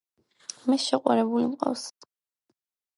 [0.71, 1.87] მე შეყვარებული მყავს.